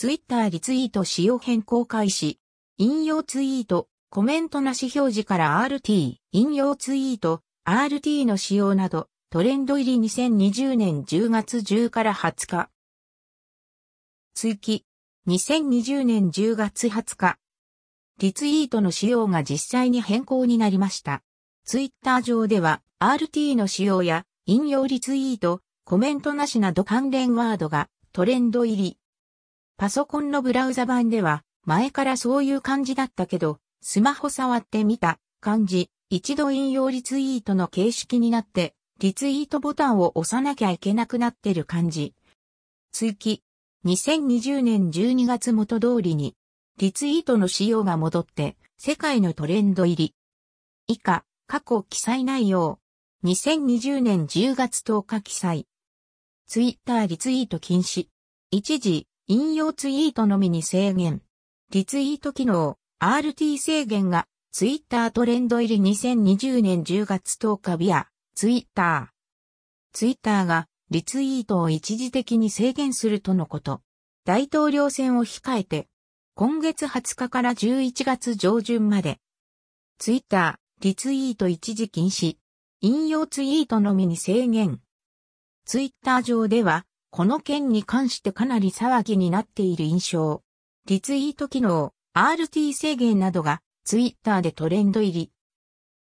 [0.00, 2.38] ツイッターリツイート仕様変更開始。
[2.76, 12.70] 引用ツイート、コメントなし表示から RT、引用ツイート、RT の仕様など、トレンド入り2020年10月10から20日。
[14.34, 14.84] 追記。
[15.26, 17.38] 2020年10月20日。
[18.20, 21.24] リツイートの仕様が実際に変更になりました。
[21.64, 28.97] ツイッター上では RT の仕様や引用リツイート、コメントなしなど関連ワードがトレンド入り。
[29.78, 42.12] パソコンのブラウザ版では前からそういう感じだったけど、スマホ触ってみた感じ、一度引用リツイートの形式になって、リツイートボタンを押さなきゃいけなくなってる感じ。
[42.90, 43.44] 追記。
[43.86, 46.34] 2020年12月元通りに、
[46.78, 50.14] リツイートの仕様が戻って、世界のトレンド入り。
[50.88, 52.80] 以下、過去記載内容。
[53.22, 55.68] 2020年10月10日記載。
[56.48, 58.08] ツイッターリツイート禁止。
[58.50, 61.20] 一時、引用ツイートのみに制限。
[61.70, 69.94] リツイート機能、RT 制限が、ツイッタートレンド入り2020年10月10日ビア、ツイッター。
[69.94, 73.82] ツイッターが、リツイートを一時的に制限するとのこと。
[74.24, 75.88] 大統領選を控えて、
[76.34, 79.18] 今月20日から11月上旬まで、
[79.98, 82.38] ツイッター、リツイート一時禁止、
[82.80, 84.80] 引用ツイートのみに制限。
[85.66, 90.42] ツイッター上では、この件に関してかなり騒ぎになっている印象。
[90.86, 95.30] リツイート機能、RT 制限などがツイッターでトレンド入り。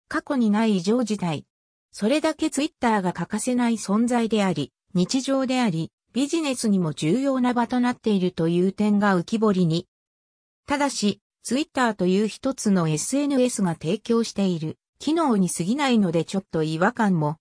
[0.08, 1.45] 過去にない異常事態。
[1.91, 9.88] それだけツイッターが欠かせない存在であり、日常であり、ビジネスにも重要な場となっているという点が浮き彫りに。
[10.67, 17.38] ただし、ツイッターという一つの SNS が提供している機能に過ぎないのでちょっと違和感も。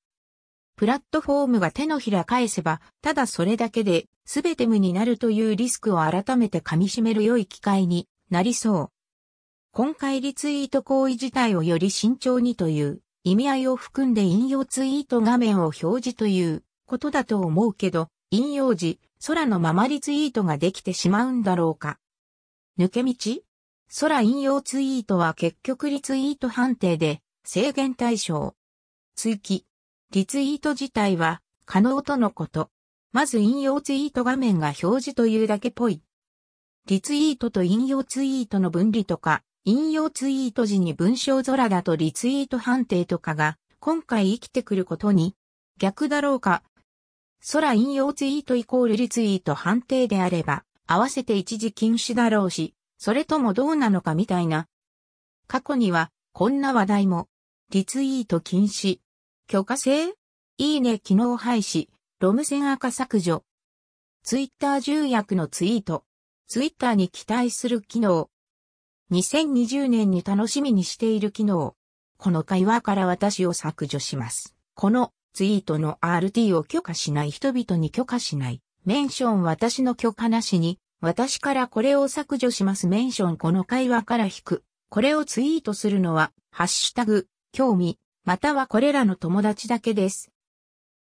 [0.79, 8.89] プラットフォームが手のひら返せば、ただそれだけで全て無になるというリスクを改めて噛み締める良い機会になりそう。
[9.73, 21.99] 今回リツイート行為自体をより慎重にという意味合いを含んで引用ツイート画面を表示ということだと思うけど、引用時、空のままリツイートができてしまうんだろうか。
[22.79, 23.15] 抜け道？
[24.01, 28.55] 空引用ツイートは結局リツイート判定で制限対象。
[29.17, 29.65] 追記。
[30.11, 32.71] リツイート自体は可能とのこと。
[33.13, 36.01] まず引用ツイート画面が表示というだけぽい。
[36.87, 45.37] リツイートと引用ツイートの分離とか、引用ツイート時に文章空だとリツイート判定とかが今回生きてくることに
[45.77, 46.63] 逆だろうか。
[47.53, 54.69] 空引用ツイートイコールリツイート判定であれば合わせて一時禁止だろうし、それともどうなのかみたいな。
[55.49, 57.29] 過去にはこんな話題も。
[57.71, 59.01] リツイート禁止。
[59.51, 60.13] 許可制？
[60.59, 61.89] いいね機能廃止。
[62.21, 63.45] ロム線赤削除。
[64.23, 66.05] ツイッター重役のツイート。
[66.49, 68.29] ツイッターに期待する機能。
[69.11, 71.75] 2020年に楽しみにしている機能。
[72.19, 74.55] この会話から私を削除します。
[74.75, 78.61] このツイートの RT を許可しない人々に許可しない。
[78.85, 84.63] メンション私の許可なしに、私からこれを削除しますメンションこの会話から引く。
[84.91, 87.99] これをツイートするのは、ハッシュタグ、興味、
[88.29, 90.31] またはこれらの友達だけです。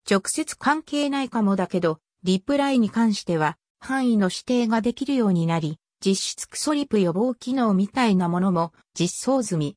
[0.09, 9.77] 直接関係ないかもだけど、リプライに関しては範囲の指定ができるようになり、実質クソリプ予防機能みたいなものも実装済み。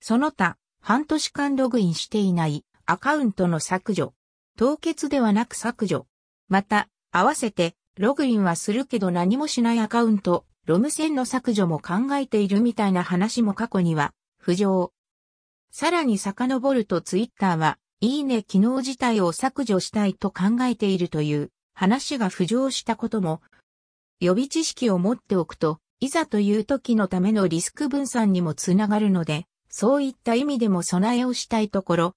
[0.00, 4.14] その他、半年間ログインしていないアカウントの削除。
[4.56, 6.06] 凍結ではなく削除。
[6.48, 14.92] また、合わせて、ログインはするけど何もしないアカウント、ロム線の削除も考えているみたいな話も過去には、浮上。
[15.72, 23.40] さらに遡るとツイッターは、いいね機能自体を削除したいと考えているという話が浮上したことも、
[24.20, 32.14] 予備知識を持っておくと、いざという時のためのリスク分散にもつながるので、そういった意味でも備えをしたいところ、